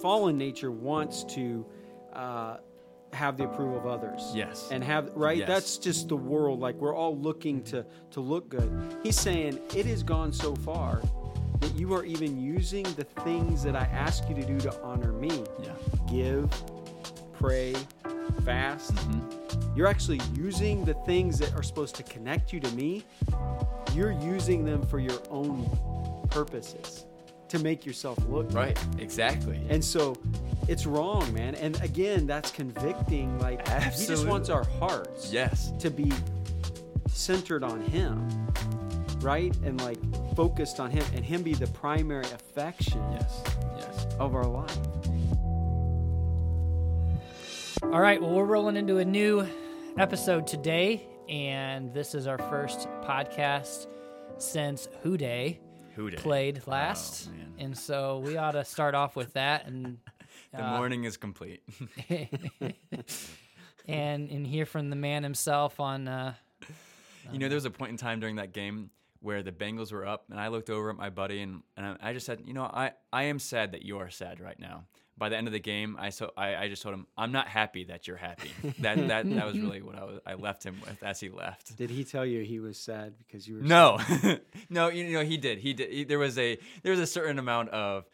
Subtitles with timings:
[0.00, 1.66] fallen nature wants to
[2.12, 2.58] uh,
[3.12, 4.32] have the approval of others.
[4.34, 4.68] Yes.
[4.70, 5.38] And have right.
[5.38, 5.48] Yes.
[5.48, 6.60] That's just the world.
[6.60, 8.70] Like we're all looking to to look good.
[9.02, 11.02] He's saying it has gone so far
[11.60, 15.12] that you are even using the things that I ask you to do to honor
[15.12, 15.44] me.
[15.62, 15.72] Yeah.
[16.08, 16.50] Give,
[17.32, 17.74] pray,
[18.44, 18.94] fast.
[18.94, 19.76] Mm-hmm.
[19.76, 23.04] You're actually using the things that are supposed to connect you to me.
[23.94, 25.68] You're using them for your own
[26.30, 27.06] purposes
[27.50, 28.54] to make yourself look good.
[28.54, 28.84] Right.
[28.98, 29.60] Exactly.
[29.68, 30.16] And so
[30.68, 31.54] it's wrong, man.
[31.56, 33.38] And again, that's convicting.
[33.38, 35.72] Like, he just wants our hearts yes.
[35.80, 36.10] to be
[37.08, 38.28] centered on him,
[39.20, 39.54] right?
[39.64, 39.98] And like
[40.34, 43.42] focused on him and him be the primary affection Yes.
[43.76, 44.06] Yes.
[44.18, 44.78] of our life.
[47.82, 49.46] All right, well, we're rolling into a new
[49.98, 53.86] episode today, and this is our first podcast
[54.38, 55.58] since Who Day
[56.20, 57.28] Played last.
[57.30, 59.98] Oh, and so we ought to start off with that and
[60.52, 61.62] The uh, morning is complete.
[63.86, 66.34] and and hear from the man himself on uh,
[67.32, 68.90] you know, there was a point in time during that game
[69.20, 72.12] where the Bengals were up, and I looked over at my buddy, and, and I-
[72.12, 74.84] just said, you know, I, I am sad that you are sad right now.
[75.18, 77.46] By the end of the game, I so I, I just told him, I'm not
[77.46, 78.50] happy that you're happy.
[78.78, 81.76] that that that was really what I was I left him with as he left.
[81.76, 83.98] Did he tell you he was sad because you were No,
[84.70, 85.58] no, you know he did.
[85.58, 85.90] He did.
[85.92, 88.06] He, there was a there was a certain amount of.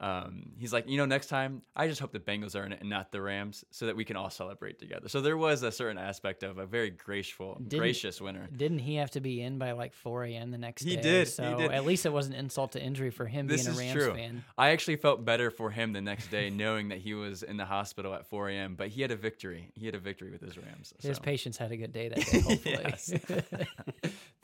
[0.00, 2.80] Um, he's like, you know, next time I just hope the Bengals are in it
[2.80, 5.08] and not the Rams, so that we can all celebrate together.
[5.10, 8.48] So there was a certain aspect of a very graceful, Didn't- gracious winner.
[8.56, 10.50] Didn't he have to be in by like 4 a.m.
[10.52, 11.02] the next He day?
[11.02, 11.70] did, he So did.
[11.70, 14.14] at least it wasn't insult to injury for him This being a Rams true.
[14.14, 14.44] fan.
[14.56, 17.66] I actually felt better for him the next day, knowing that he was in the
[17.66, 18.76] hospital at 4 a.m.
[18.76, 19.70] But he had a victory.
[19.74, 20.94] He had a victory with his Rams.
[21.02, 21.22] His so.
[21.22, 23.66] patients had a good day that day, hopefully.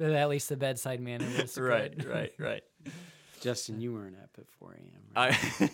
[0.14, 2.62] At least the bedside manner was Right, right, right.
[3.40, 5.02] Justin, you weren't up at 4 a.m.
[5.14, 5.70] Right?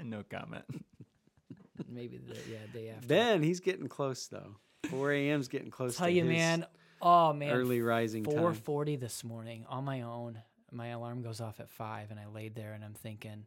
[0.00, 0.64] I no comment.
[1.88, 3.06] Maybe the yeah day after.
[3.06, 4.56] ben, he's getting close though.
[4.90, 5.96] 4 a.m.'s getting close.
[5.96, 6.66] Tell to you, his man.
[7.00, 8.34] Oh man, early rising time.
[8.34, 10.40] 4:40 this morning on my own.
[10.70, 13.46] My alarm goes off at five, and I laid there and I'm thinking,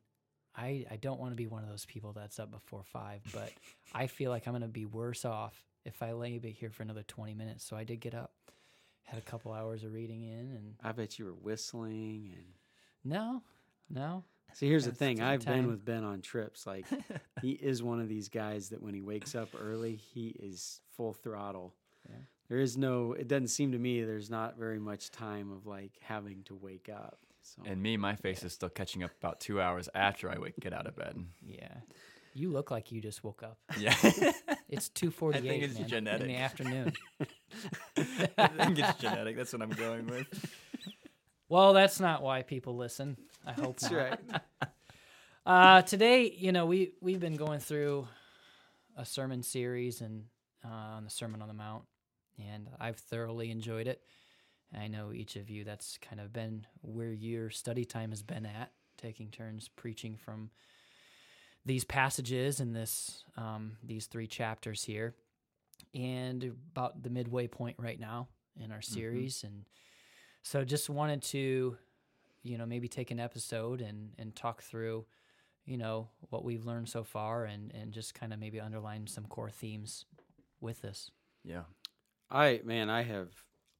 [0.56, 3.52] I I don't want to be one of those people that's up before five, but
[3.94, 5.54] I feel like I'm gonna be worse off
[5.86, 7.66] if I lay be here for another 20 minutes.
[7.66, 8.34] So I did get up,
[9.04, 12.46] had a couple hours of reading in, and I bet you were whistling and.
[13.04, 13.42] No,
[13.90, 14.24] no,
[14.54, 15.22] See, here's the thing.
[15.22, 16.68] I've been with Ben on trips.
[16.68, 16.86] Like,
[17.42, 21.14] he is one of these guys that when he wakes up early, he is full
[21.14, 21.74] throttle.
[22.10, 22.16] Yeah.
[22.50, 23.14] There is no.
[23.14, 26.90] It doesn't seem to me there's not very much time of like having to wake
[26.94, 27.20] up.
[27.44, 30.60] So And me, my face is still catching up about two hours after I wake,
[30.60, 31.16] get out of bed.
[31.46, 31.78] yeah.
[32.34, 33.58] You look like you just woke up.
[33.78, 33.96] Yeah.
[34.72, 36.94] It's 2:48 it's man, in the afternoon.
[38.38, 39.36] I think it's genetic.
[39.36, 40.28] That's what I'm going with.
[41.52, 43.18] Well, that's not why people listen.
[43.46, 44.00] I hope that's not.
[44.00, 44.20] right.
[45.44, 48.08] Uh, today, you know, we we've been going through
[48.96, 50.26] a sermon series and
[50.64, 50.68] uh,
[50.98, 51.84] on the Sermon on the Mount,
[52.38, 54.04] and I've thoroughly enjoyed it.
[54.72, 58.46] I know each of you that's kind of been where your study time has been
[58.46, 60.52] at, taking turns preaching from
[61.66, 65.16] these passages and this um, these three chapters here,
[65.96, 68.28] and about the midway point right now
[68.64, 69.66] in our series, and
[70.44, 71.78] so just wanted to,
[72.44, 75.06] you know, maybe take an episode and and talk through,
[75.66, 79.26] you know, what we've learned so far, and and just kind of maybe underline some
[79.26, 80.06] core themes
[80.60, 81.12] with this.
[81.44, 81.64] Yeah.
[82.30, 83.30] I man, I have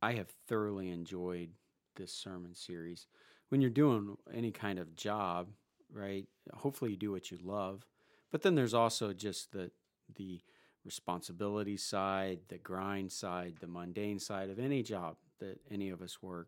[0.02, 1.50] I have thoroughly enjoyed
[1.96, 3.08] this sermon series.
[3.50, 5.50] When you're doing any kind of job,
[5.92, 6.26] right?
[6.54, 7.86] Hopefully you do what you love.
[8.32, 9.72] But then there's also just the
[10.16, 10.42] the
[10.84, 16.24] responsibility side, the grind side, the mundane side of any job that any of us
[16.24, 16.48] work.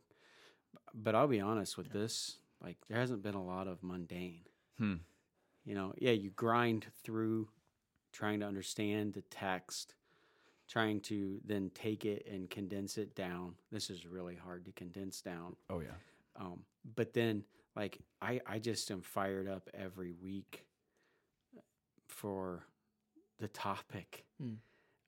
[0.94, 4.42] But I'll be honest with this, like there hasn't been a lot of mundane.
[4.78, 4.96] Hmm.
[5.66, 7.50] You know, yeah, you grind through
[8.12, 9.96] trying to understand the text,
[10.68, 13.56] trying to then take it and condense it down.
[13.72, 15.56] This is really hard to condense down.
[15.70, 15.98] Oh yeah.
[16.36, 16.64] Um,
[16.96, 17.44] but then,
[17.76, 20.66] like, I, I just am fired up every week
[22.08, 22.66] for
[23.40, 24.26] the topic.
[24.42, 24.54] Hmm.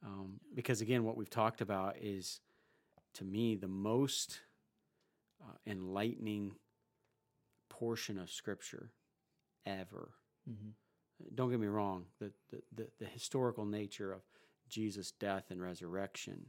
[0.06, 2.42] Um, because, again, what we've talked about is,
[3.16, 4.40] to me, the most
[5.42, 6.56] uh, enlightening
[7.70, 8.92] portion of Scripture
[9.66, 10.12] ever
[10.50, 10.70] Mm-hmm.
[11.34, 14.22] don't get me wrong, the, the, the, the historical nature of
[14.70, 16.46] Jesus' death and resurrection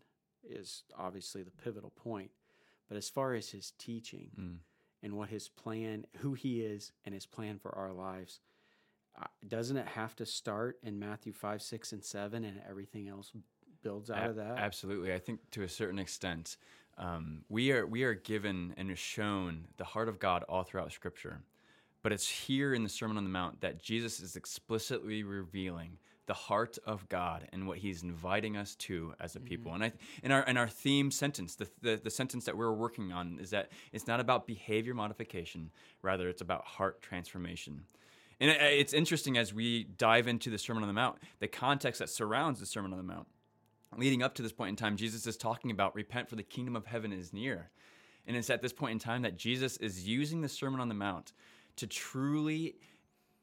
[0.47, 2.31] is obviously the pivotal point.
[2.89, 4.59] But as far as his teaching Mm.
[5.03, 8.41] and what his plan, who he is, and his plan for our lives,
[9.19, 13.33] uh, doesn't it have to start in Matthew 5, 6, and 7, and everything else
[13.87, 14.59] builds out A- of that?
[14.59, 15.13] Absolutely.
[15.15, 16.57] I think to a certain extent,
[16.99, 21.41] um, we are we are given and shown the heart of God all throughout Scripture.
[22.03, 26.35] But it's here in the Sermon on the Mount that Jesus is explicitly revealing the
[26.35, 29.75] heart of God and what He's inviting us to as a people.
[29.75, 29.93] And I,
[30.23, 33.51] in our in our theme sentence, the, the the sentence that we're working on is
[33.51, 35.71] that it's not about behavior modification,
[36.03, 37.83] rather it's about heart transformation.
[38.41, 41.99] And it- it's interesting as we dive into the Sermon on the Mount, the context
[42.01, 43.29] that surrounds the Sermon on the Mount.
[43.97, 46.77] Leading up to this point in time, Jesus is talking about repent for the kingdom
[46.77, 47.71] of heaven is near.
[48.27, 50.95] And it's at this point in time that Jesus is using the Sermon on the
[50.95, 51.33] Mount
[51.77, 52.77] to truly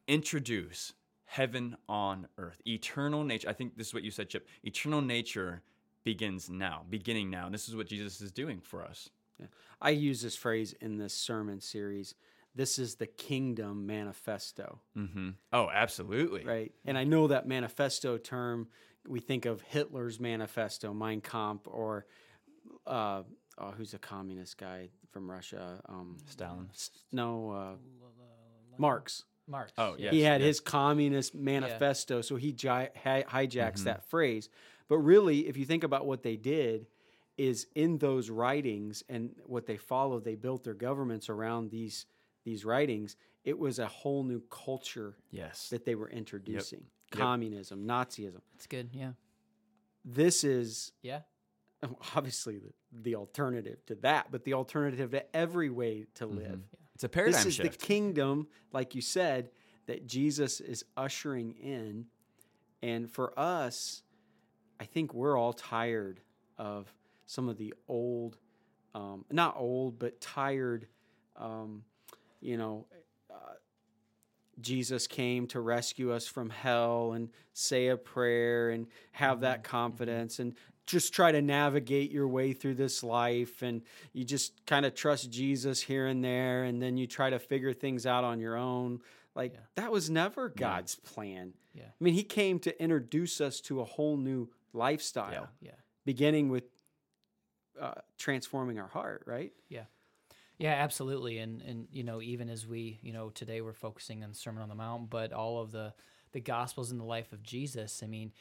[0.07, 0.93] introduce
[1.25, 2.61] heaven on earth.
[2.67, 3.49] Eternal nature.
[3.49, 4.47] I think this is what you said, Chip.
[4.63, 5.61] Eternal nature
[6.03, 7.45] begins now, beginning now.
[7.45, 9.09] And this is what Jesus is doing for us.
[9.81, 12.15] I use this phrase in this sermon series.
[12.55, 15.29] This is the kingdom manifesto, Mm-hmm.
[15.51, 16.45] Oh, absolutely.
[16.45, 16.71] right?
[16.85, 18.67] And I know that manifesto term,
[19.07, 22.05] we think of Hitler's manifesto, Mein Kampf, or
[22.87, 23.23] uh,
[23.57, 25.81] oh, who's a communist guy from Russia?
[25.87, 26.69] Um, Stalin.
[27.11, 27.75] no, uh,
[28.77, 29.23] Marx.
[29.47, 29.73] Marx.
[29.77, 30.11] Oh, yeah.
[30.11, 30.47] he had yes.
[30.47, 33.83] his communist manifesto, so he gi- hi- hijacks Mm-hmm.
[33.85, 34.49] that phrase.
[34.87, 36.87] But really, if you think about what they did,
[37.37, 42.05] is in those writings and what they followed, they built their governments around these
[42.45, 43.15] these writings.
[43.43, 45.69] It was a whole new culture Yes.
[45.69, 46.87] that they were introducing: Yep.
[47.19, 48.41] Communism, Nazism.
[48.55, 48.89] It's good.
[48.93, 49.11] Yeah.
[50.05, 51.21] This is Yeah.
[52.15, 52.71] obviously the,
[53.01, 56.59] the alternative to that, but the alternative to every way to live.
[56.95, 57.13] It's a Mm-hmm.
[57.13, 57.79] paradigm this is shift.
[57.79, 59.49] the kingdom, like you said,
[59.87, 62.05] that Jesus is ushering in.
[62.81, 64.03] And for us,
[64.79, 66.21] I think we're all tired
[66.57, 66.93] of
[67.25, 68.37] some of the old,
[68.95, 70.87] um, not old, but tired,
[71.35, 71.83] um,
[72.41, 72.85] you know.
[74.61, 80.39] Jesus came to rescue us from hell and say a prayer and have that confidence
[80.39, 80.55] and
[80.85, 85.31] just try to navigate your way through this life and you just kind of trust
[85.31, 88.99] Jesus here and there and then you try to figure things out on your own
[89.35, 89.59] like Yeah.
[89.75, 91.53] that was never God's plan.
[91.73, 91.85] Yeah.
[91.85, 95.71] I mean he came to introduce us to a whole new lifestyle Yeah.
[96.05, 96.65] beginning with
[97.79, 99.51] uh, transforming our heart, right?
[99.69, 99.85] Yeah,
[100.71, 101.39] absolutely.
[101.39, 104.63] And and you know, even as we, you know, today we're focusing on the Sermon
[104.63, 105.93] on the Mount, but all of the
[106.31, 108.31] the gospels in the life of Jesus, I mean,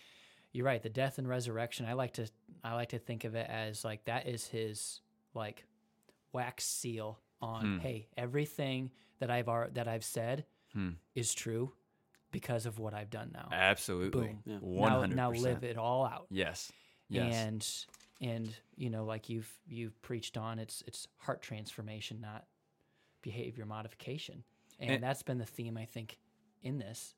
[0.52, 2.26] you're right, the death and resurrection, I like to
[2.64, 5.00] I like to think of it as like that is his
[5.34, 5.64] like
[6.32, 7.78] wax seal on Hmm.
[7.78, 10.90] hey, everything that I've ar- that I've said Hmm.
[11.14, 11.72] is true
[12.30, 13.48] because of what I've done now.
[13.52, 14.28] Absolutely.
[14.28, 14.42] Boom.
[14.46, 14.56] Yeah.
[14.60, 16.26] One Now, now live it all out.
[16.30, 16.72] Yes.
[17.10, 17.34] Yes.
[17.34, 17.86] and
[18.22, 22.44] and you know like you've you've preached on it's it's heart transformation not
[23.20, 24.42] behavior modification
[24.80, 26.18] and, And- that's been the theme i think
[26.62, 27.14] in this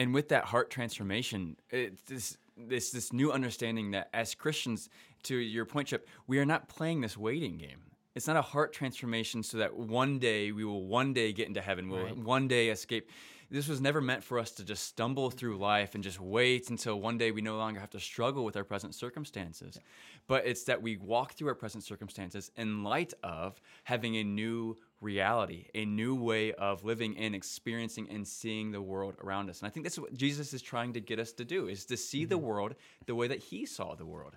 [0.00, 4.88] and with that heart transformation, it's this this this new understanding that as Christians,
[5.24, 7.80] to your point, Chip, we are not playing this waiting game.
[8.14, 11.60] It's not a heart transformation so that one day we will one day get into
[11.60, 11.88] heaven.
[11.88, 12.16] We'll Right.
[12.16, 13.10] one day escape.
[13.50, 17.00] This was never meant for us to just stumble through life and just wait until
[17.00, 19.80] one day we no longer have to struggle with our present circumstances.
[20.26, 24.76] But it's that we walk through our present circumstances in light of having a new
[25.00, 29.60] reality, a new way of living and experiencing and seeing the world around us.
[29.60, 31.96] And I think that's what Jesus is trying to get us to do is to
[31.96, 32.44] see the mm-hmm.
[32.44, 32.74] world
[33.06, 34.34] the way that he saw the world.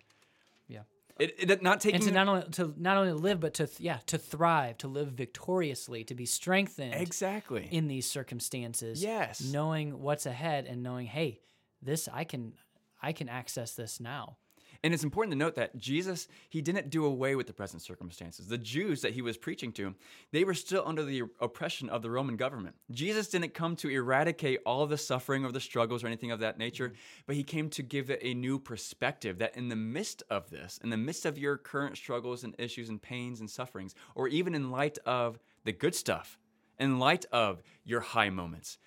[0.69, 0.84] yeah
[1.21, 3.79] It, it not taking and to not only to not only live but to th-
[3.79, 7.68] yeah to thrive to live victoriously to be strengthened exactly.
[7.71, 9.41] in these circumstances Yes.
[9.41, 11.39] knowing what's ahead and knowing hey
[11.81, 12.53] this i can
[13.01, 14.38] i can access this now
[14.83, 18.47] And it's important to note that Jesus, he didn't do away with the present circumstances.
[18.47, 19.93] The Jews that he was preaching to,
[20.31, 22.75] they were still under the oppression of the Roman government.
[22.89, 26.57] Jesus didn't come to eradicate all the suffering or the struggles or anything of that
[26.57, 27.23] nature, mm-hmm.
[27.27, 30.79] but he came to give it a new perspective that in the midst of this,
[30.83, 34.55] in the midst of your current struggles and issues and pains and sufferings, or even
[34.55, 36.39] in light of the good stuff,
[36.79, 38.79] in light of your high moments,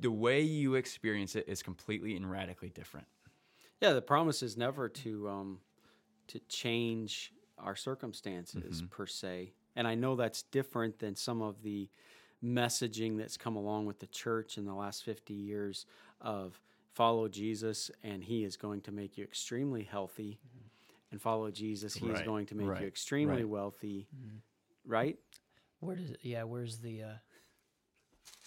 [0.00, 3.06] the way you experience it is completely and radically different.
[3.82, 5.58] Yeah, the promise is never to um,
[6.28, 8.86] to change our circumstances Mm-hmm.
[8.86, 11.88] per se, and I know that's different than some of the
[12.44, 15.84] messaging that's come along with the church in the last fifty years
[16.20, 16.60] of
[16.94, 20.38] follow Jesus and He is going to make you extremely healthy,
[21.10, 23.48] and follow Jesus, He is going to make right, you extremely right.
[23.48, 24.06] wealthy,
[24.86, 25.18] right?
[25.80, 27.06] where does yeah where's the uh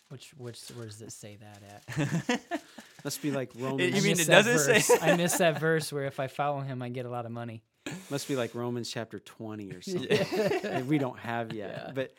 [0.10, 1.62] which which where does it say that
[2.00, 2.40] at
[3.06, 3.96] Must be like You Romans.
[3.96, 4.92] I mean it that doesn't say- verse.
[5.02, 7.64] I missed that verse where if I follow him, I get a lot of money.
[8.10, 11.96] must be like Romans chapter 20 or something we don't have yet.
[11.96, 12.14] But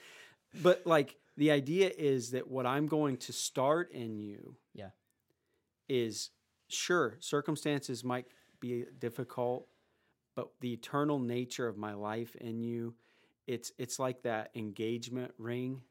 [0.62, 4.90] but like the idea is that what I'm going to start in you Yeah.
[5.88, 6.30] is
[6.68, 8.26] sure circumstances might
[8.60, 9.66] be difficult,
[10.34, 12.94] but the eternal nature of my life in you,
[13.46, 15.82] it's it's like that engagement ring.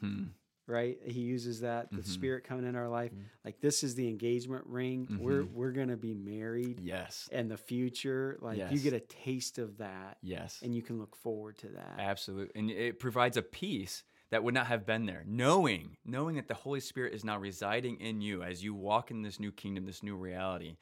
[0.00, 0.24] Hmm.
[0.66, 0.98] Right?
[1.04, 2.06] He uses that the Mhm.
[2.06, 3.12] spirit coming in our life.
[3.12, 3.24] Mhm.
[3.44, 5.06] Like this is the engagement ring.
[5.20, 5.52] We're Mhm.
[5.52, 7.28] we're gonna be married Yes.
[7.32, 8.38] And the future.
[8.40, 10.60] Like you get a taste of that, Yes.
[10.62, 11.96] and you can look forward to that.
[11.98, 12.58] Absolutely.
[12.60, 15.22] And it provides a peace that would not have been there.
[15.26, 19.22] Knowing, knowing that the Holy Spirit is now residing in you as you walk in
[19.22, 20.76] this new kingdom, this new reality.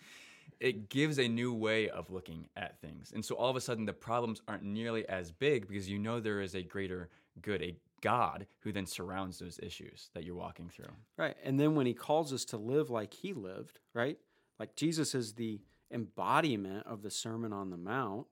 [0.60, 3.10] It gives a new way of looking at things.
[3.12, 6.20] And so all of a sudden the problems aren't nearly as big because you know
[6.20, 7.10] there is a greater
[7.40, 10.92] good, a God who then surrounds those issues that you're walking through.
[11.16, 11.36] Right.
[11.42, 14.18] And then when he calls us to live like he lived, right?
[14.58, 18.26] Like Jesus is the embodiment of the Sermon on the Mount,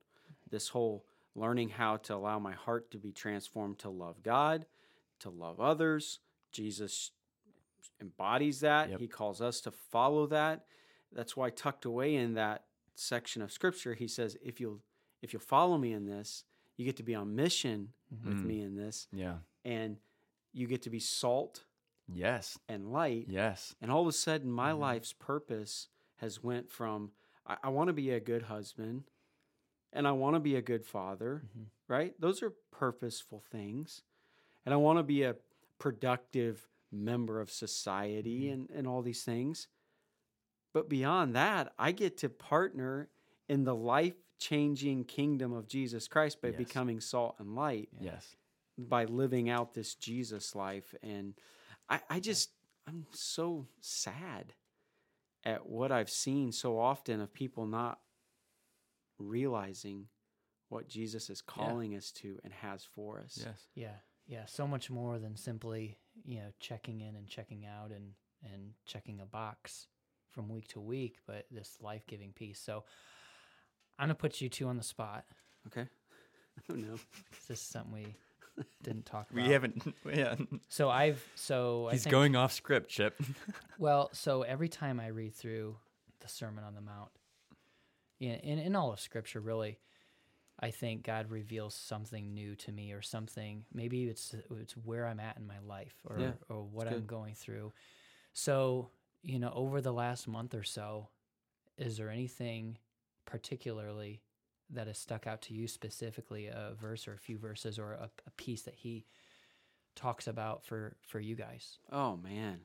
[0.50, 4.66] this whole learning how to allow my heart to be transformed to love God,
[5.20, 6.18] to love others.
[6.52, 7.12] Jesus
[8.00, 8.90] embodies that.
[8.90, 9.00] Yep.
[9.00, 10.64] He calls us to follow that.
[11.12, 14.80] That's why tucked away in that section of scripture, he says, if you'll
[15.22, 16.44] if you'll follow me in this,
[16.76, 18.44] you get to be on mission with Mm.
[18.44, 19.38] me in this, Yeah.
[19.64, 19.98] and
[20.52, 21.64] you get to be salt
[22.08, 22.58] Yes.
[22.68, 23.74] and light Yes.
[23.80, 24.78] and all of a sudden my Mhm.
[24.80, 27.12] life's purpose has went from
[27.46, 29.04] i, I want to be a good husband
[29.92, 31.66] and i want to be a good father Mhm.
[31.86, 34.02] right those are purposeful things
[34.64, 35.36] and i want to be a
[35.78, 38.52] productive member of society Mhm.
[38.52, 39.68] and, and all these things
[40.72, 43.08] but beyond that i get to partner
[43.48, 46.56] in the life changing kingdom of jesus christ by Yes.
[46.56, 48.34] becoming salt and light Yes.
[48.78, 50.94] by living out this Jesus life.
[51.02, 51.34] And
[51.90, 52.50] I, I just,
[52.88, 54.54] I'm so sad
[55.44, 57.98] at what I've seen so often of people not
[59.18, 60.06] realizing
[60.68, 63.38] what Jesus is calling us to and has for us.
[63.44, 63.66] Yes.
[63.74, 68.12] Yeah, yeah, so much more than simply you know checking in and checking out and
[68.50, 69.88] and checking a box
[70.30, 72.60] from week to week, but this life giving piece.
[72.60, 72.84] So
[74.00, 75.24] I'm gonna put you two on the spot.
[75.68, 75.86] Okay.
[76.70, 76.90] Oh no.
[76.92, 79.46] 'cause This is something we didn't talk about.
[79.46, 80.34] We haven't yeah.
[80.68, 83.18] So I've so I He's think, going off script, Chip.
[83.78, 85.76] Well, so every time I read through
[86.20, 87.10] the Sermon on the Mount,
[88.18, 89.78] in, in, in all of Scripture, really,
[90.58, 93.64] I think God reveals something new to me, or something.
[93.72, 97.00] Maybe it's it's where I'm at in my life, or Yeah, or what that's I'm
[97.02, 97.06] good.
[97.08, 97.72] going through.
[98.34, 98.90] So
[99.22, 101.08] you know, over the last month or so,
[101.78, 102.76] is there anything
[103.30, 104.20] particularly
[104.70, 108.10] that has stuck out to you specifically, a verse or a few verses, or a,
[108.26, 109.06] a piece that He
[109.96, 111.78] talks about for for you guys?
[111.90, 112.60] Oh man.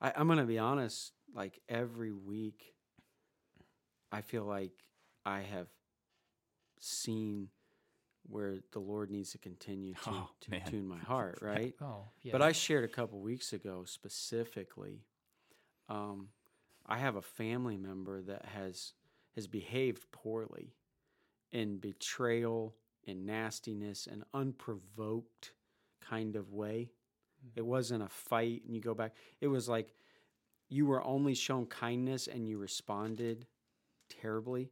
[0.00, 2.74] I, I'm gonna be honest, like every week
[4.12, 4.72] I feel like
[5.24, 5.68] I have
[6.78, 7.48] seen
[8.28, 11.74] where the Lord needs to continue to, Oh, to tune my heart, right?
[11.80, 12.32] Oh, yeah.
[12.32, 15.04] But I shared a couple weeks ago specifically.
[15.88, 16.28] Um,
[16.86, 18.92] I have a family member that has
[19.36, 20.74] has behaved poorly
[21.52, 22.74] in betrayal
[23.06, 25.52] and nastiness and unprovoked
[26.00, 26.90] kind of way.
[27.54, 29.14] It wasn't a fight and you go back.
[29.40, 29.94] It was like
[30.68, 33.46] you were only shown kindness and you responded
[34.08, 34.70] terribly.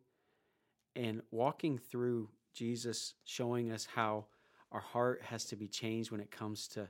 [0.97, 4.27] And walking through Jesus showing us how
[4.73, 6.89] our heart has to be changed when it comes to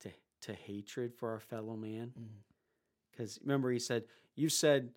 [0.00, 0.10] to,
[0.42, 2.12] to hatred for our fellow man.
[2.18, 2.28] Mhm.
[3.10, 4.04] Because remember, he said,
[4.34, 4.92] You said,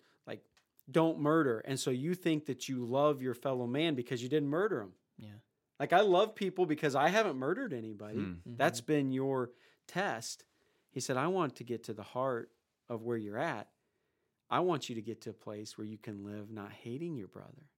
[0.90, 1.60] don't murder.
[1.64, 4.92] And so you think that you love your fellow man because you didn't murder him.
[5.18, 5.28] yeah.
[5.78, 8.18] Like, I love people because I haven't murdered anybody.
[8.18, 8.34] Hmm.
[8.44, 9.50] That's been your
[9.88, 10.44] test.
[10.90, 12.50] He said, I want to get to the heart
[12.90, 13.68] of where you're at.
[14.50, 17.28] I want you to get to a place where you can live not hating your
[17.28, 17.70] brother.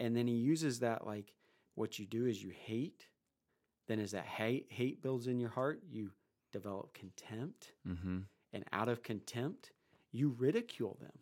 [0.00, 1.32] And then he uses that like
[1.76, 3.06] what you do is you hate.
[3.86, 6.10] Then as that hate hate builds in your heart, you
[6.52, 7.72] develop contempt.
[7.86, 8.18] Mm-hmm.
[8.52, 9.70] And out of contempt,
[10.10, 11.12] you ridicule them.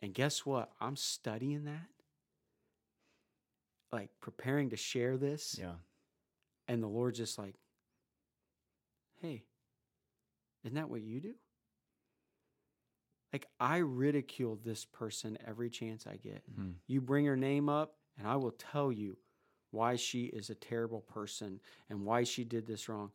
[0.00, 0.70] And guess what?
[0.80, 1.88] I'm studying that.
[3.92, 5.56] Like preparing to share this.
[5.58, 5.72] Yeah.
[6.68, 7.54] And the Lord's just like,
[9.22, 9.44] hey,
[10.64, 11.34] isn't that what you do?
[13.32, 16.42] Like, I ridicule this person every chance I get.
[16.50, 16.74] Mhm.
[16.86, 19.18] You bring her name up, and I will tell you
[19.70, 23.12] why she is a terrible person and why she did this wrong.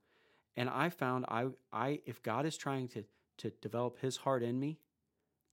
[0.56, 3.04] And I found I, I if God is trying to,
[3.38, 4.80] to develop his heart in me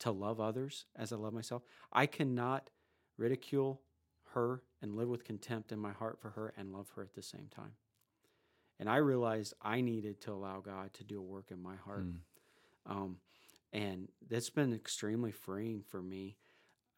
[0.00, 1.62] to love others as I love myself,
[1.92, 2.70] I cannot
[3.16, 3.82] ridicule
[4.34, 7.22] her and live with contempt in my heart for her and love her at the
[7.22, 7.72] same time.
[8.78, 12.06] And I realized I needed to allow God to do a work in my heart.
[12.06, 12.20] Mm.
[12.86, 13.16] Um,
[13.72, 16.36] and that's been extremely freeing for me.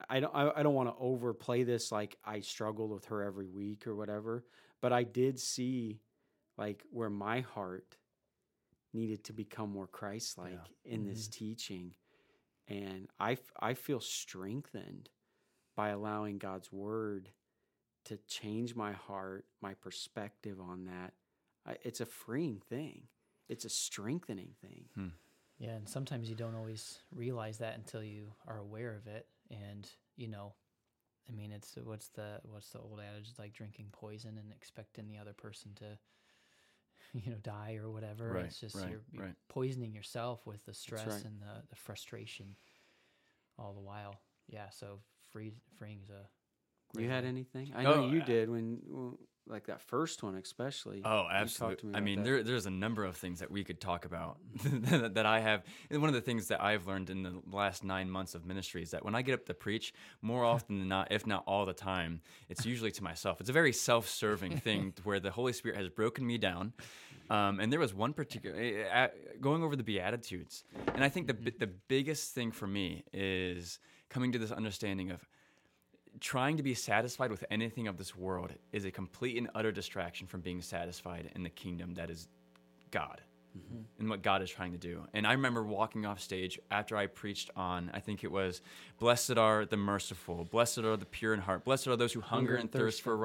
[0.08, 3.46] I don't, I, I don't want to overplay this like I struggled with her every
[3.46, 4.44] week or whatever,
[4.80, 6.00] but I did see
[6.56, 7.96] like where my heart
[8.92, 11.94] needed to become more Christ like in this teaching.
[12.70, 15.10] And I, I feel strengthened
[15.76, 17.30] by allowing God's word
[18.04, 21.12] to change my heart, my perspective on that.
[21.82, 23.02] It's a freeing thing.
[23.48, 24.84] it's a strengthening thing.
[24.94, 25.08] Hmm.
[25.58, 29.86] Yeah, and sometimes you don't always realize that until you are aware of it, and
[30.16, 30.54] you know,
[31.28, 33.26] I mean, it's what's the what's the old adage?
[33.28, 35.98] It's like drinking poison and expecting the other person to,
[37.24, 38.30] you know, die or whatever.
[38.32, 39.34] Right, it's just right, you're, you're right.
[39.48, 41.24] poisoning yourself with the stress right.
[41.24, 42.56] and the, the frustration
[43.58, 44.20] all the while.
[44.48, 45.00] Yeah, so
[45.32, 46.28] free freeing is a.
[46.98, 47.72] You great had anything?
[47.76, 51.02] I Oh, know you uh, did when, when like that first one especially.
[51.04, 51.88] Oh, You talked to absolutely.
[51.90, 52.24] me I mean, that.
[52.24, 55.62] there, there's a number of things that we could talk about that, I have.
[55.90, 58.82] And one of the things that I've learned in the last nine months of ministry
[58.82, 59.92] is that when I get up to preach,
[60.22, 63.40] more often than not, if not all the time, it's usually to myself.
[63.40, 66.72] It's a very self-serving thing where the Holy Spirit has broken me down.
[67.28, 69.08] Um, and there was one particular eh, eh,
[69.40, 70.64] going over the Beatitudes,
[70.96, 73.78] and I think the bi- the biggest thing for me is
[74.08, 75.28] coming to this understanding of
[76.18, 80.26] trying to be satisfied with anything of this world is a complete and utter distraction
[80.26, 82.28] from being satisfied in the kingdom that is
[82.90, 83.20] God
[83.56, 83.82] mm-hmm.
[83.98, 85.02] and what God is trying to do.
[85.12, 88.60] And I remember walking off stage after I preached on, I think it was,
[88.98, 92.56] Blessed are the merciful, blessed are the pure in heart, blessed are those who hunger,
[92.56, 93.16] and thirst for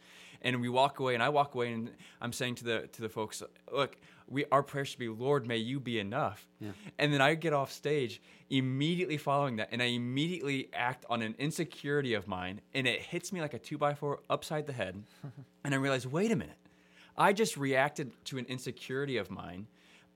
[0.00, 0.33] yeah.
[0.44, 3.08] And we walk away, and I walk away, and I'm saying to the to the
[3.08, 3.96] folks, look,
[4.28, 6.46] we our prayer should be, Lord, may you be enough.
[6.60, 6.70] Yeah.
[6.98, 8.20] And then I get off stage
[8.50, 13.32] immediately following that, and I immediately act on an insecurity of mine, and it hits
[13.32, 15.02] me like a two by four upside the head.
[15.64, 16.58] and I realize, wait a minute,
[17.16, 19.66] I just reacted to an insecurity of mine.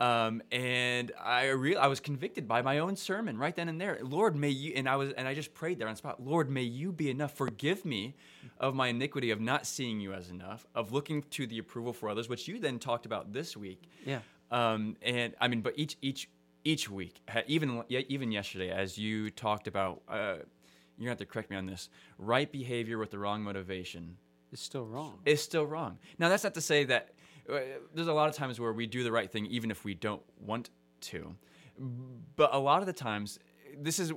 [0.01, 3.99] Um, and I real I was convicted by my own sermon right then and there.
[4.01, 6.23] Lord, may you and I was and I just prayed there on the spot.
[6.23, 7.35] Lord, may you be enough.
[7.35, 8.15] Forgive me
[8.61, 12.09] of my iniquity of not seeing you as enough, of looking to the approval for
[12.09, 13.91] others, which you then talked about this week.
[14.07, 14.21] Yeah.
[14.53, 16.29] Um, and I mean, but each each
[16.63, 20.37] each week, even even yesterday, as you talked about, uh,
[20.97, 21.91] you're gonna have to correct me on this.
[22.19, 24.17] Right behavior with the wrong motivation
[24.53, 25.19] is still wrong.
[25.25, 25.99] is still wrong.
[26.19, 27.11] Now, that's not to say that
[27.95, 30.23] there's a lot of times where we do the right thing even if we don't
[30.41, 31.35] want to.
[32.37, 33.39] But a lot of the times,
[33.77, 34.13] this is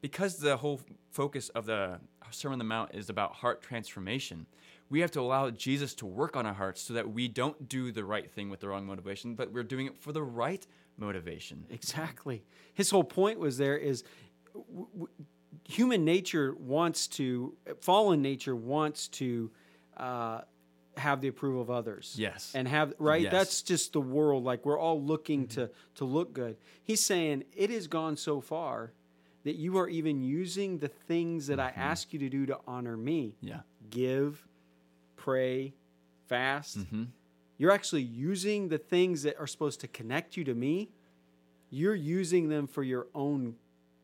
[0.00, 1.98] because the whole focus of the
[2.30, 4.46] Sermon on the Mount is about heart transformation.
[4.88, 7.92] We have to allow Jesus to work on our hearts so that we don't do
[7.92, 10.64] the right thing with the wrong motivation, but we're doing it for the right
[10.96, 11.64] motivation.
[11.70, 12.44] Exactly.
[12.74, 14.04] His whole point was there is
[14.54, 15.08] w- w-
[15.68, 19.50] human nature wants to, fallen nature wants to
[19.96, 20.42] uh,
[20.96, 22.14] have the approval of others.
[22.18, 22.52] Yes.
[22.54, 23.22] And have, right?
[23.22, 23.32] Yes.
[23.32, 24.44] That's just the world.
[24.44, 26.56] Like we're all looking to, to look good.
[26.82, 28.92] He's saying it has gone so far
[29.44, 32.96] that you are even using the things that I ask you to do to honor
[32.96, 33.60] me Yeah.
[33.88, 34.46] give,
[35.16, 35.72] pray,
[36.28, 36.78] fast.
[36.80, 37.04] Mm-hmm.
[37.56, 40.90] You're actually using the things that are supposed to connect you to me.
[41.70, 43.54] You're using them for your own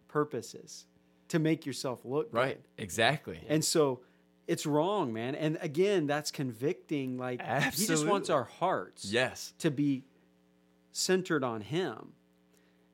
[0.08, 0.86] purposes
[1.28, 2.38] to make yourself look good.
[2.38, 2.60] Right.
[2.78, 3.40] Exactly.
[3.48, 4.00] And so
[4.46, 5.34] it's wrong, man.
[5.34, 7.18] And again, that's convicting.
[7.18, 7.42] Like
[7.74, 9.54] he just wants our hearts Yes.
[9.58, 10.04] to be
[10.92, 12.12] centered on him,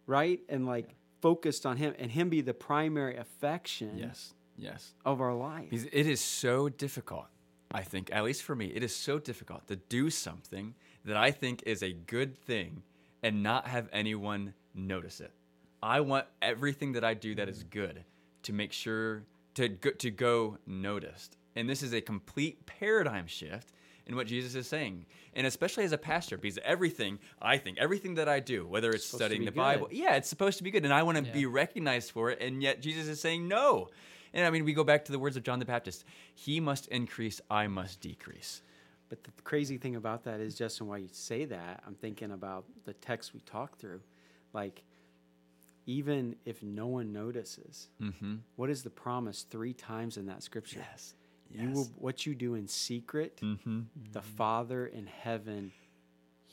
[0.07, 0.41] right?
[0.49, 4.35] And like focused on him and him be the primary affection Yes.
[4.57, 4.95] Yes.
[5.05, 5.73] of our life.
[5.73, 7.27] It is so difficult,
[7.71, 11.31] I think, at least for me, it is so difficult to do something that I
[11.31, 12.83] think is a good thing
[13.23, 15.33] and not have anyone notice it.
[15.83, 17.71] I want everything that I do that is mm.
[17.71, 18.05] good
[18.45, 21.37] to make sure to go, to go noticed.
[21.57, 23.73] And this is a complete paradigm shift
[24.07, 25.07] in what Jesus is saying.
[25.35, 29.09] And especially as a pastor, because everything, I think, everything that I do, whether it's
[29.11, 30.85] to studying the Bible, yeah, it's supposed to be good.
[30.85, 31.33] And I want to Yeah.
[31.33, 32.41] be recognized for it.
[32.41, 33.89] And yet Jesus is saying no.
[34.35, 36.89] And I mean, we go back to the words of John the Baptist He must
[36.89, 38.63] increase, I must decrease.
[39.11, 42.65] But the crazy thing about that is, Justin, why you say that, I'm thinking about
[42.87, 44.01] the text we talked through.
[44.55, 44.83] Like,
[45.87, 48.37] even if no one notices, Mm-hmm.
[48.57, 50.81] what is the promise three times in that scripture?
[50.91, 51.15] Yes.
[51.55, 53.81] You will, what you do in secret, Mm-hmm.
[54.13, 55.73] the Father in heaven,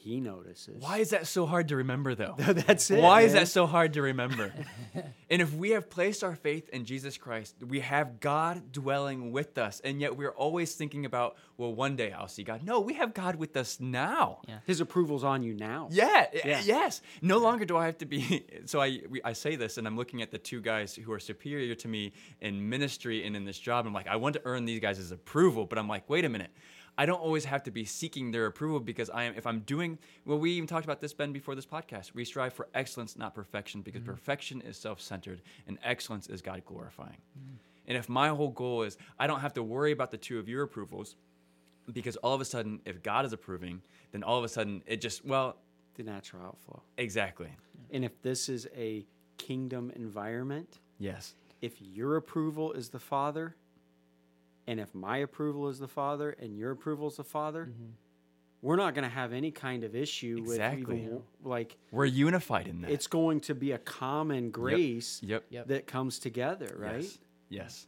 [0.02, 0.82] He notices.
[0.82, 2.36] Why is that so hard to remember, though?
[2.38, 3.02] That's it.
[3.02, 4.54] Why is that so hard to remember?
[5.30, 9.58] and if we have placed our faith in Jesus Christ, we have God dwelling with
[9.58, 12.64] us, and yet we're always thinking about, well, one day I'll see God.
[12.64, 14.40] No, we have God with us now.
[14.48, 14.60] Yeah.
[14.66, 15.90] His approval's on you now.
[15.92, 16.62] Yeah, Yeah.
[16.64, 17.02] yes.
[17.22, 18.46] No longer do I have to be.
[18.68, 21.20] So I we, I say this, and I'm looking at the two guys who are
[21.20, 23.86] superior to me in ministry and in this job.
[23.86, 26.52] I'm like, I want to earn these guys' approval, but I'm like, wait a minute.
[27.00, 29.34] I don't always have to be seeking their approval because I am.
[29.38, 32.14] If I'm doing well, we even talked about this Ben before this podcast.
[32.14, 34.12] We strive for excellence, not perfection, because mm-hmm.
[34.12, 37.16] perfection is self-centered and excellence is God glorifying.
[37.88, 40.50] And if my whole goal is I don't have to worry about the two of
[40.50, 41.16] your approvals,
[41.94, 43.82] because all of a sudden, if God is approving,
[44.12, 45.56] then all of a sudden it just well,
[45.96, 46.82] The natural outflow.
[46.98, 47.50] Exactly.
[47.92, 49.06] And if this is a
[49.38, 51.34] kingdom environment, Yes.
[51.62, 53.56] if your approval is the Father,
[54.70, 57.90] and if my approval is the Father, and your approval is the Father, mm-hmm.
[58.62, 60.84] we're not going to have any kind of issue Exactly.
[60.84, 62.92] with even, like We're unified in that.
[62.92, 65.46] it's going to be a common grace Yep.
[65.50, 65.68] Yep.
[65.70, 67.02] that comes together, right?
[67.02, 67.18] Yes.
[67.50, 67.88] Yes.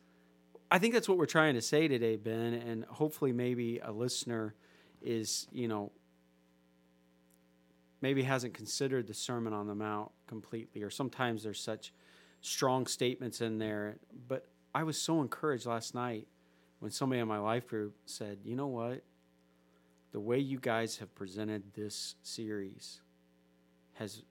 [0.71, 4.55] I think that's what we're trying to say today, Ben, and hopefully maybe a listener
[5.03, 5.91] is, you know,
[8.01, 11.93] maybe hasn't considered the Sermon on the Mount completely, or sometimes there's such
[12.39, 13.99] strong statements in there.
[14.27, 16.27] But I was so encouraged last night
[16.81, 19.03] when somebody in my life group said, you know what?
[20.11, 22.99] The way you guys have presented this series
[23.93, 24.23] has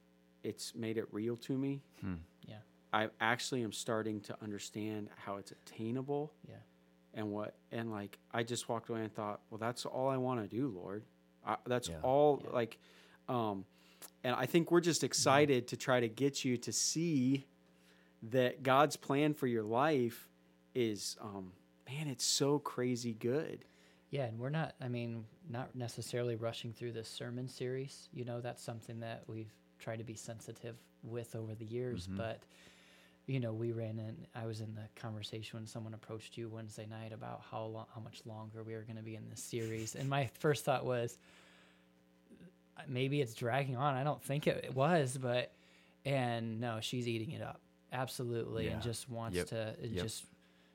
[0.42, 1.80] it's made it real to me.
[2.00, 2.14] Hmm.
[2.46, 2.56] Yeah.
[2.92, 6.56] I actually am starting to understand how it's attainable Yeah.
[7.14, 10.42] and what and like I just walked away and thought, well, that's all I want
[10.42, 11.04] to do, Lord.
[11.46, 12.00] I, that's Yeah.
[12.02, 12.50] all Yeah.
[12.50, 12.78] like,
[13.28, 13.64] um,
[14.24, 17.46] and I think we're just excited to try to get you to see
[18.24, 20.28] that God's plan for your life
[20.74, 21.52] is, um,
[21.90, 23.64] man, it's so crazy good.
[24.10, 28.08] Yeah, and we're not, I mean, not necessarily rushing through this sermon series.
[28.12, 32.08] You know, that's something that we've tried to be sensitive with over the years.
[32.08, 32.16] Mhm.
[32.16, 32.42] But,
[33.26, 36.86] you know, we ran in, I was in the conversation when someone approached you Wednesday
[36.86, 39.94] night about how, long, how much longer we were going to be in this series.
[39.94, 41.18] and my first thought was,
[42.76, 43.94] uh, maybe it's dragging on.
[43.94, 45.52] I don't think it, it was, but,
[46.04, 47.60] and no, she's eating it up.
[47.92, 48.68] Absolutely.
[48.68, 49.46] And just wants Yep.
[49.48, 50.02] to, Yep.
[50.02, 50.24] just,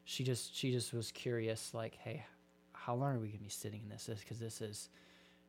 [0.05, 2.23] she just, she just was curious, like, hey,
[2.73, 4.09] how long are we gonna be sitting in this?
[4.19, 4.89] Because this is,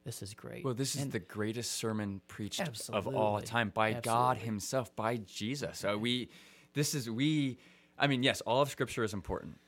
[0.05, 0.64] this is great.
[0.64, 5.19] Well, this is And- the greatest sermon preached of all time by God Himself, by
[5.19, 5.79] Jesus.
[5.79, 6.29] So we,
[6.75, 7.59] this is we.
[7.99, 9.59] I mean, yes, all of Scripture is important,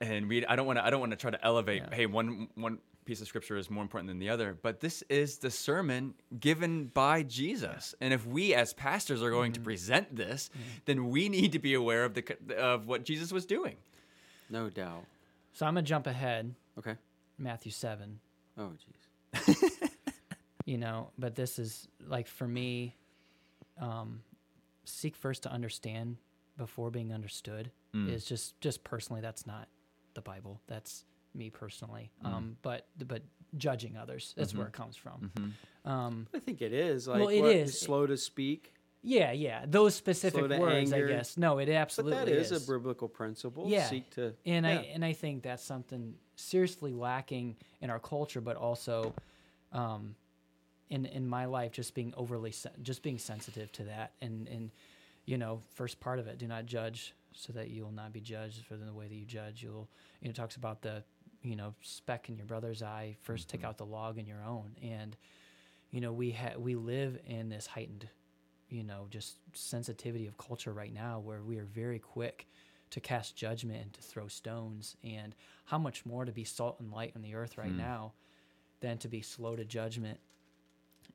[0.00, 0.44] and we.
[0.44, 0.84] I don't want to.
[0.84, 1.82] I don't want to try to elevate.
[1.88, 1.94] Yeah.
[1.94, 4.58] Hey, one one piece of Scripture is more important than the other.
[4.60, 9.52] But this is the sermon given by Jesus, and if we as pastors are going
[9.52, 9.62] Mm-hmm.
[9.62, 10.50] to present this,
[10.84, 13.76] then we need to be aware of the of what Jesus was doing.
[14.50, 15.04] No doubt.
[15.52, 16.96] So I'm gonna jump ahead, Okay.
[17.38, 18.20] Matthew seven.
[18.58, 18.72] Oh,
[19.34, 19.80] jeez.
[20.66, 22.94] You know, but this is like for me,
[23.80, 24.20] um,
[24.84, 26.16] seek first to understand
[26.56, 28.08] before being understood Mm.
[28.12, 29.66] is just just personally that's not
[30.14, 30.60] the Bible.
[30.68, 32.12] That's me personally.
[32.24, 32.26] Mm.
[32.32, 33.22] Um, but but
[33.56, 34.68] judging others that's where Mhm.
[34.68, 35.32] it comes from.
[35.34, 35.90] Mhm.
[35.90, 37.08] Um, I think it is.
[37.08, 37.80] Like, Well, it what, is.
[37.80, 38.72] slow to speak.
[39.02, 41.06] Yeah, yeah, those specific words, anger.
[41.08, 41.36] I guess.
[41.36, 42.68] No, it absolutely But that is, is.
[42.68, 43.64] a biblical principle.
[43.68, 43.86] Yeah.
[43.88, 44.34] Seek to.
[44.44, 49.14] and I and I think that's something seriously lacking in our culture, but also
[49.72, 50.14] um,
[50.90, 54.70] in in my life, just being overly sen- just being sensitive to that, and and
[55.26, 58.20] you know, first part of it, do not judge, so that you will not be
[58.20, 59.62] judged for the way that you judge.
[59.62, 59.88] You'll
[60.20, 61.04] you know it talks about the
[61.42, 63.16] you know speck in your brother's eye.
[63.26, 63.64] 1st take Mhm.
[63.66, 65.16] out the log in your own, and
[65.90, 68.08] you know we ha- we live in this heightened
[68.70, 72.46] you know just sensitivity of culture right now where we are very quick
[72.90, 75.34] to cast judgment and to throw stones and
[75.66, 77.78] how much more to be salt and light on the earth right Hmm.
[77.78, 78.12] now
[78.80, 80.18] than to be slow to judgment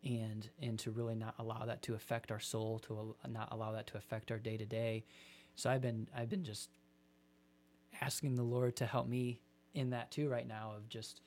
[0.04, 3.72] and and to really not allow that to affect our soul to al- not allow
[3.72, 5.04] that to affect our day to day
[5.56, 6.70] so i've been i've been just
[8.02, 9.40] asking the lord to help me
[9.74, 11.22] in that too right now of just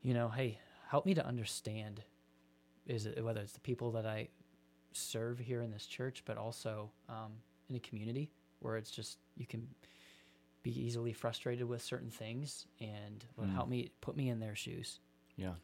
[0.00, 2.02] you know hey help me to understand
[2.86, 4.28] is it whether it's the people that i
[4.96, 7.32] serve here in this church but also um,
[7.68, 9.66] in a community where it's just you can
[10.62, 13.54] be easily frustrated with certain things and would Mm.
[13.54, 15.00] help me put me in their shoes
[15.36, 15.54] Yeah.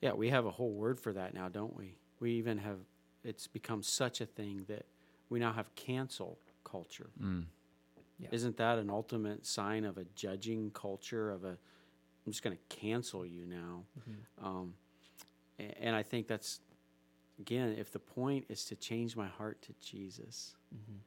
[0.00, 1.96] Yeah, we have a whole word for that now, don't we?
[2.18, 2.78] We even have,
[3.22, 4.84] it's become such a thing that
[5.28, 7.10] we now have cancel culture.
[7.22, 7.44] Mm.
[8.18, 8.28] Yeah.
[8.32, 11.50] Isn't that an ultimate sign of a judging culture of a,
[12.26, 13.84] I'm just going to cancel you now?
[14.42, 14.74] Um,
[15.58, 16.60] and I think that's,
[17.38, 21.00] again, if the point is to change my heart to Jesus, Mhm.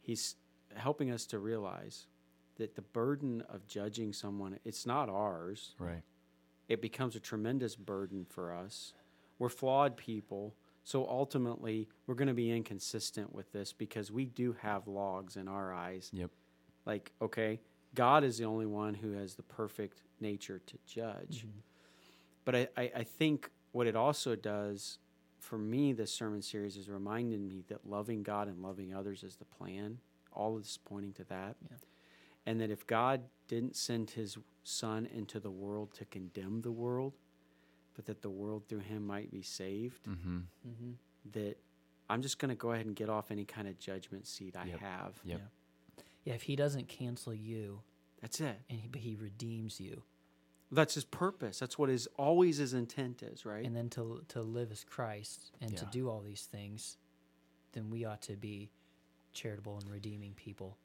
[0.00, 0.36] he's
[0.74, 2.06] helping us to realize
[2.56, 6.02] that the burden of judging someone, it's not ours Right.
[6.68, 8.92] it becomes a tremendous burden for us.
[9.38, 10.54] We're flawed people.
[10.84, 15.48] So ultimately, we're going to be inconsistent with this because we do have logs in
[15.48, 16.10] our eyes.
[16.12, 16.30] Yep.
[16.86, 17.60] Like, okay,
[17.94, 21.44] God is the only one who has the perfect nature to judge.
[21.46, 21.62] Mhm.
[22.44, 24.98] But I, I, I think what it also does
[25.40, 29.36] for me, this sermon series is reminding me that loving God and loving others is
[29.36, 29.98] the plan.
[30.32, 31.56] All of this pointing to that.
[31.70, 31.76] Yeah.
[32.46, 37.14] And that if God didn't send his son into the world to condemn the world,
[37.94, 40.38] but that the world through him might be saved, Mm-hmm.
[40.68, 40.94] Mhm.
[41.32, 41.56] that
[42.08, 44.66] I'm just going to go ahead and get off any kind of judgment seat I
[44.66, 44.78] Yep.
[44.80, 45.20] have.
[45.24, 45.40] Yep.
[46.24, 47.80] yeah if he doesn't cancel you
[48.20, 48.56] That's it.
[48.68, 50.02] and he, but he redeems you
[50.72, 51.58] That's his purpose.
[51.58, 53.64] That's what his always his intent is, right?
[53.64, 56.96] and then to to live as christ and to do all these things
[57.72, 58.70] then we ought to be
[59.32, 60.76] charitable and redeeming people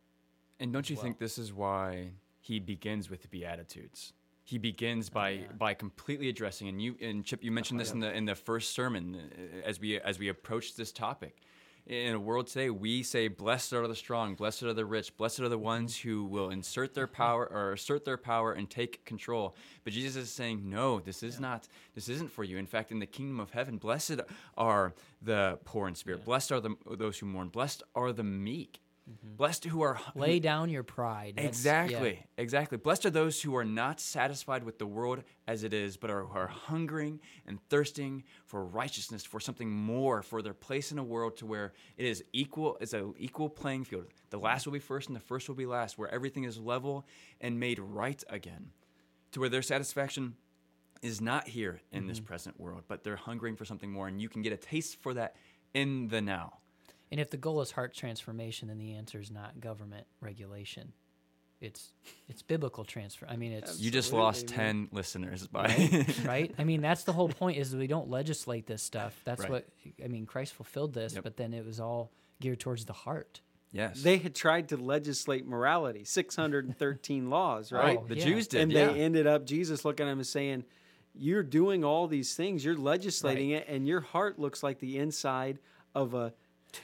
[0.59, 4.13] And don't you as think this is why he begins with the Beatitudes?
[4.43, 5.47] he begins by yeah.
[5.57, 8.73] by completely addressing and you and Chip you mentioned this in the in the first
[8.75, 11.41] sermon uh, as we as we approached this topic
[11.87, 15.39] in a world today we say blessed are the strong blessed are the rich blessed
[15.39, 17.15] are the ones who will insert their mm-hmm.
[17.15, 19.55] power or assert their power and take control.
[19.83, 22.57] But Jesus is saying no this is not this isn't for you.
[22.57, 24.21] In fact in the kingdom of heaven blessed
[24.57, 26.25] are the poor in spirit.
[26.25, 27.49] Blessed are the those who mourn.
[27.49, 29.35] Blessed are the meek Mm-hmm.
[29.35, 31.33] blessed who are Lay down your pride.
[31.35, 32.41] That's- Exactly, yeah.
[32.41, 32.79] exactly.
[32.79, 36.25] Blessed are those who are not satisfied with the world as it is, but are,
[36.25, 41.37] are hungering and thirsting for righteousness, for something more, for their place in a world
[41.37, 44.07] to where it is equal, it's an equal playing field.
[44.31, 47.05] The last will be first and the first will be last, where everything is level
[47.39, 48.71] and made right again,
[49.33, 50.35] to where their satisfaction
[51.03, 52.25] is not here in this mm-hmm.
[52.25, 55.13] present world, but they're hungering for something more, and you can get a taste for
[55.13, 55.35] that
[55.75, 56.57] in the now.
[57.11, 60.93] And if the goal is heart transformation, then the answer is not government regulation.
[61.61, 61.93] It's
[62.27, 63.25] it's biblical transfer.
[63.29, 64.87] I mean, it's You just lost man.
[64.87, 66.05] 10 listeners by.
[66.25, 66.53] right.
[66.57, 69.19] I mean, that's the whole point is we don't legislate this stuff.
[69.23, 69.49] That's Right.
[69.51, 69.67] what
[70.03, 70.25] I mean.
[70.25, 71.23] Christ fulfilled this, Yep.
[71.23, 73.39] but then it was all geared towards the heart.
[73.71, 74.01] yes.
[74.03, 77.97] They had tried to legislate morality, 613 laws, right?
[78.01, 78.25] Oh, the yeah.
[78.25, 78.61] Jews did.
[78.61, 78.87] and yeah.
[78.91, 80.65] they ended up Jesus looking at him and saying,
[81.13, 82.65] "You're doing all these things.
[82.65, 85.59] You're legislating it, and your heart looks like the inside
[85.93, 86.33] of a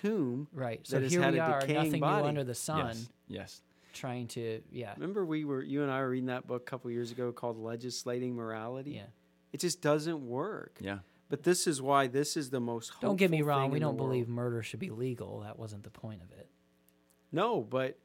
[0.01, 0.79] tomb." Right.
[0.83, 2.23] So here we are, nothing body.
[2.23, 3.09] new under the sun, Yes.
[3.27, 3.61] Yes.
[3.93, 6.89] trying to yeah Remember, we were you and I were reading that book a couple
[6.91, 9.07] years ago called "Legislating Morality." yeah.
[9.53, 10.77] It just doesn't work.
[10.79, 10.99] Yeah.
[11.27, 12.93] But this is why this is the most.
[13.01, 13.71] Don't get me wrong.
[13.71, 14.35] We don't believe world.
[14.35, 15.41] murder should be legal.
[15.41, 16.49] That wasn't the point of it.
[17.31, 17.97] No, but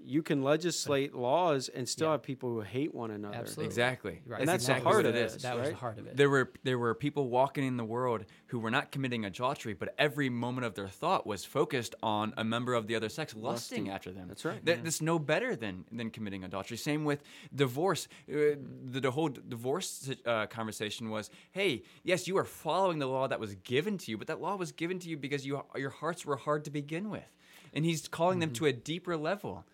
[0.00, 2.12] you can legislate laws and still Yeah.
[2.12, 3.34] have people who hate one another.
[3.36, 3.66] Absolutely.
[3.66, 4.20] Exactly.
[4.24, 4.40] Right.
[4.40, 5.42] And That's that's the heart of it this.
[5.42, 6.16] That was the heart of it.
[6.16, 9.94] There were there were people walking in the world who were not committing adultery, but
[9.98, 13.42] every moment of their thought was focused on a member of the other sex lusting,
[13.86, 13.90] Lusting.
[13.90, 14.28] after them.
[14.28, 14.64] That's right.
[14.64, 16.76] That, That's no better than than committing adultery.
[16.76, 17.22] Same with
[17.54, 18.06] divorce.
[18.30, 23.26] Uh, the, the whole divorce uh, conversation was, hey, yes, you are following the law
[23.26, 25.90] that was given to you, but that law was given to you because you your
[25.90, 27.28] hearts were hard to begin with,
[27.74, 29.66] and he's calling them to a deeper level.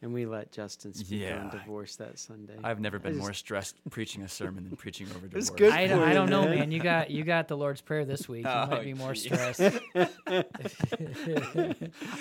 [0.00, 1.40] And we let Justin speak Yeah.
[1.40, 2.56] on divorce that Sunday.
[2.62, 5.34] I've never been just- more stressed preaching a sermon than preaching over divorce.
[5.34, 6.58] was good I, don't- I don't know, man.
[6.60, 6.70] man.
[6.72, 8.44] You got you got the Lord's Prayer this week.
[8.44, 9.24] You Oh, might be more geez.
[9.24, 9.60] stressed.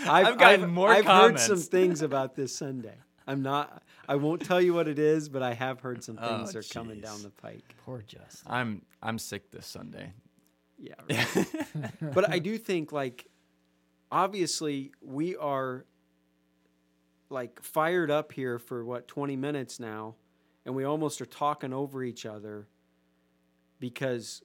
[0.08, 2.96] I've, gotten more I've heard some things about this Sunday.
[3.28, 3.84] I'm not.
[4.08, 6.64] I won't tell you what it is, but I have heard some Oh, things are
[6.64, 7.76] coming down the pike.
[7.86, 8.52] Poor Justin.
[8.52, 10.14] I'm I'm sick this Sunday.
[10.80, 10.94] Yeah.
[11.10, 11.92] Right.
[12.14, 13.28] but I do think like
[14.12, 15.86] obviously we are
[17.30, 20.16] like fired up here for what 20 minutes now
[20.66, 22.68] and we almost are talking over each other
[23.80, 24.42] because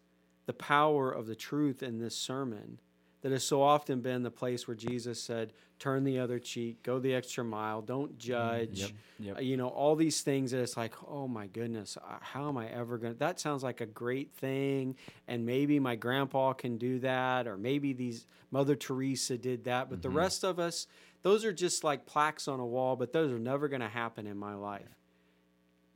[0.46, 2.78] the power of the truth in this sermon
[3.22, 7.00] that has so often been the place where Jesus said turn the other cheek go
[7.00, 8.90] the extra mile don't mm, judge Yep.
[9.18, 9.42] Yep.
[9.42, 12.98] you know all these things that it's like oh my goodness how am i ever
[12.98, 14.94] going to that sounds like a great thing
[15.26, 20.02] and maybe my grandpa can do that or maybe these mother teresa did that but
[20.02, 20.18] the mm-hmm.
[20.18, 20.86] rest of us
[21.22, 24.26] those are just like plaques on a wall but those are never going to happen
[24.26, 24.96] in my life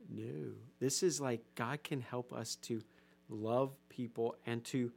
[0.09, 2.81] no this is like god can help us to
[3.29, 4.91] love people and to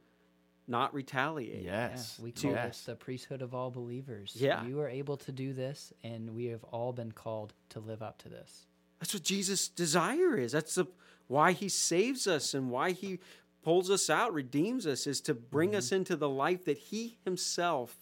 [0.67, 2.15] not retaliate Yes.
[2.17, 2.77] Yeah, we call yes.
[2.77, 4.33] this the priesthood of all believers.
[4.35, 4.65] Yeah.
[4.65, 8.19] You are able to do this, and we have all been called to live up
[8.19, 8.65] to this.
[8.99, 10.51] That's what Jesus' desire is.
[10.51, 10.85] That's the,
[11.27, 13.19] why he saves us and why he
[13.63, 15.77] pulls us out, redeems us, is to bring mm-hmm.
[15.77, 17.97] us into the life that he himself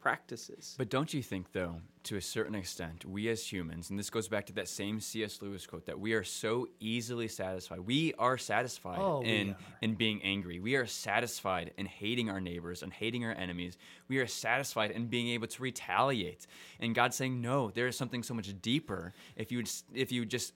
[0.00, 0.74] practices.
[0.78, 4.26] But don't you think, though, to a certain extent, we as humans, and this goes
[4.28, 5.42] back to that same C.S.
[5.42, 7.80] Lewis quote, that we are so easily satisfied.
[7.80, 9.56] We are satisfied Oh, in are.
[9.82, 10.58] in being angry.
[10.60, 13.76] We are satisfied in hating our neighbors and hating our enemies.
[14.08, 16.46] We are satisfied in being able to retaliate.
[16.80, 19.12] And God's saying, no, there is something so much deeper.
[19.36, 19.62] If you
[19.94, 20.54] if you just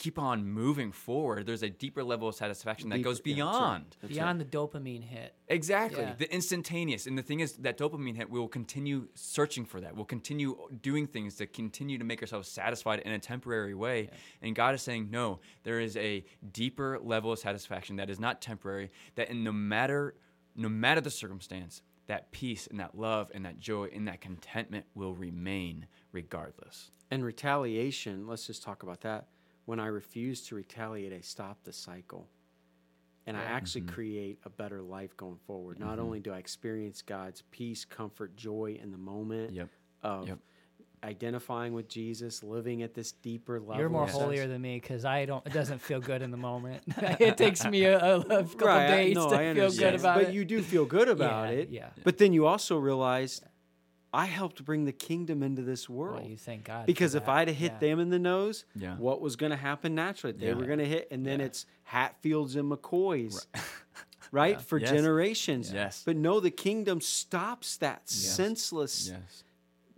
[0.00, 3.44] keep on moving forward, there's a deeper level of satisfaction that Deeper- goes yeah, that's
[3.44, 3.52] right.
[3.52, 3.96] beyond.
[4.00, 5.34] That's Beyond the dopamine hit.
[5.46, 6.02] Exactly.
[6.02, 6.14] Yeah.
[6.16, 7.06] The instantaneous.
[7.06, 9.94] And the thing is, that dopamine hit, we will continue searching for that.
[9.94, 14.08] We'll continue doing things to continue to make ourselves satisfied in a temporary way.
[14.40, 18.40] And God is saying, no, there is a deeper level of satisfaction that is not
[18.40, 20.14] temporary, that in no matter
[20.56, 24.84] no matter the circumstance, that peace and that love and that joy and that contentment
[24.94, 26.90] will remain regardless.
[27.10, 29.28] And retaliation, let's just talk about that.
[29.70, 32.26] When I refuse to retaliate, I stop the cycle.
[33.24, 33.94] And I actually mm-hmm.
[33.94, 35.78] create a better life going forward.
[35.78, 36.00] Not mm-hmm.
[36.00, 39.68] only do I experience God's peace, comfort, joy in the moment Yep.
[40.02, 40.38] of Yep.
[41.04, 43.76] identifying with Jesus, living at this deeper level.
[43.76, 45.46] You're more of holier than me because I don't.
[45.46, 46.82] It doesn't feel good in the moment.
[47.20, 49.94] it takes me a, a, a couple Right, I- days no, to I feel good
[49.94, 50.26] about but it.
[50.26, 51.68] But you do feel good about Yeah, it.
[51.70, 51.88] yeah.
[52.02, 53.40] But then you also realize
[54.12, 56.20] I helped bring the kingdom into this world.
[56.22, 56.86] Well, you thank God.
[56.86, 57.28] because if.
[57.28, 57.78] I'd have hit Yeah.
[57.78, 58.96] them in the nose, Yeah.
[58.96, 60.36] what was going to happen naturally?
[60.36, 60.54] They Yeah.
[60.54, 61.46] were going to hit, and then Yeah.
[61.46, 63.46] it's Hatfields and McCoys,
[64.32, 64.60] right?
[64.70, 64.90] For Yes.
[64.90, 65.72] generations.
[65.72, 66.02] Yes.
[66.04, 69.44] But no, the kingdom stops that senseless, Yes.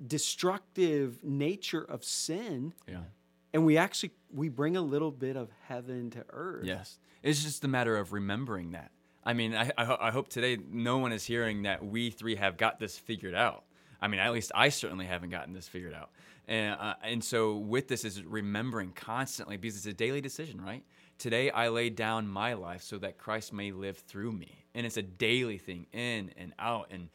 [0.05, 3.05] destructive nature of sin, Yeah.
[3.53, 6.64] and we actually we bring a little bit of heaven to earth.
[6.64, 6.98] Yes.
[7.22, 8.90] It's just a matter of remembering that.
[9.25, 12.57] I mean, I, I, I hope today no one is hearing that we three have
[12.57, 13.64] got this figured out.
[14.03, 16.11] I mean, at least I certainly haven't gotten this figured out.
[16.49, 20.83] And, uh, and so with this is remembering constantly because it's a daily decision, right?
[21.19, 24.65] Today I lay down my life so that Christ may live through me.
[24.75, 26.88] And it's a daily thing, in and out.
[26.91, 27.11] And,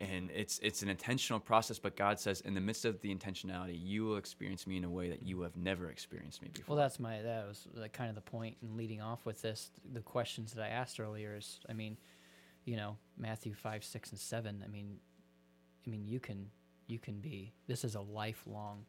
[0.00, 3.78] and it's, it's an intentional process, but God says, in the midst of the intentionality,
[3.80, 6.74] you will experience me in a way that you have never experienced me before.
[6.74, 9.70] Well, that's my that was kind of the point in leading off with this.
[9.92, 11.98] The questions that I asked earlier is, I mean,
[12.64, 14.62] you know, Matthew five, six, and seven.
[14.64, 14.96] I mean,
[15.86, 16.50] I mean, you can
[16.86, 17.52] you can be.
[17.66, 18.84] This is a lifelong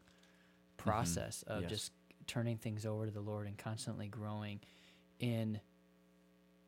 [0.77, 1.61] process of Mm-hmm.
[1.63, 1.69] Yes.
[1.71, 1.91] just
[2.27, 4.59] turning things over to the Lord and constantly growing
[5.19, 5.59] in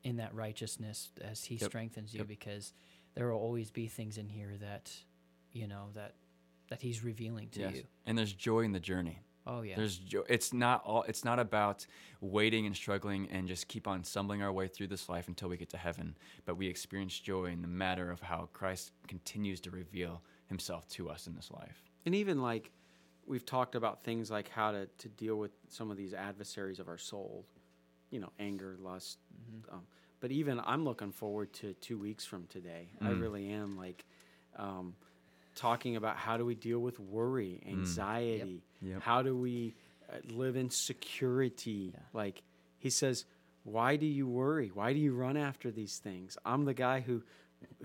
[0.04, 1.70] in that righteousness as He Yep.
[1.70, 2.20] strengthens you.
[2.20, 2.28] Yep.
[2.28, 2.74] Because
[3.16, 4.92] there will always be things in here that
[5.52, 6.14] you know that
[6.70, 7.76] that He's revealing to Yes.
[7.76, 7.84] you.
[8.06, 9.20] And there's joy in the journey.
[9.48, 9.76] Oh yeah.
[9.76, 10.22] There's joy.
[10.28, 11.04] It's not all.
[11.04, 11.86] It's not about
[12.22, 15.58] waiting and struggling and just keep on stumbling our way through this life until we
[15.58, 16.16] get to heaven.
[16.46, 21.10] But we experience joy in the matter of how Christ continues to reveal Himself to
[21.10, 21.84] us in this life.
[22.06, 22.72] And even like
[23.28, 26.88] we've talked about things like how to, to deal with some of these adversaries of
[26.88, 27.46] our soul,
[28.12, 29.18] you know, anger, lust.
[29.72, 29.82] Um,
[30.20, 32.90] but even I'm looking forward to two weeks from today.
[33.02, 33.22] I Mm.
[33.22, 34.06] really am like
[34.58, 34.96] um,
[35.56, 37.72] talking about how do we deal with worry, mm.
[37.72, 38.64] anxiety?
[38.82, 39.02] Yep.
[39.02, 39.76] How do we
[40.10, 41.94] uh, live in security?
[42.14, 42.44] Like
[42.78, 43.26] he says,
[43.64, 44.72] why do you worry?
[44.74, 46.38] Why do you run after these things?
[46.46, 47.24] I'm the guy who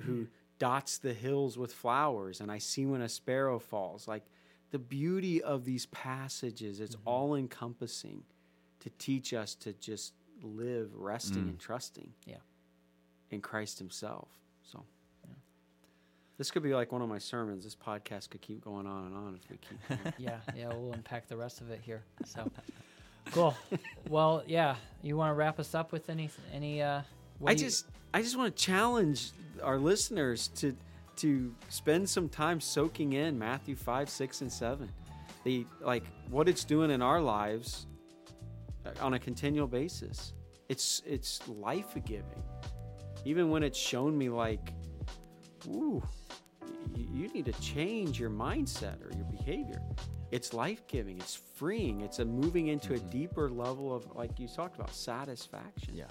[0.00, 0.26] who mm.
[0.58, 4.06] dots the hills with flowers and I see when a sparrow falls.
[4.06, 4.24] Like
[4.70, 7.08] the beauty of these passages, it's mm-hmm.
[7.08, 8.24] all encompassing
[8.80, 11.48] to teach us to just live resting mm.
[11.50, 12.36] and trusting Yeah.
[13.30, 14.28] in Christ himself.
[14.62, 14.84] So
[16.40, 17.64] this could be like one of my sermons.
[17.64, 21.28] This podcast could keep going on and on if we keep yeah, yeah, we'll unpack
[21.28, 22.02] the rest of it here.
[22.24, 22.50] So
[23.32, 23.54] cool.
[24.08, 26.80] Well, yeah, you want to wrap us up with any any?
[26.80, 27.02] uh
[27.40, 30.74] what I do you- just I just want to challenge our listeners to
[31.16, 34.88] to spend some time soaking in Matthew 5, 6 and 7.
[35.44, 37.86] The like what it's doing in our lives
[38.86, 40.32] uh, on a continual basis.
[40.70, 42.42] It's it's life-giving.
[43.26, 44.72] Even when it's shown me like
[45.68, 46.08] ooh, y-
[47.12, 49.82] you need to change your mindset or your behavior.
[50.30, 53.08] It's life-giving, it's freeing, it's a moving into a mm-hmm.
[53.10, 55.94] deeper level of like you talked about satisfaction.
[55.94, 56.04] Yeah.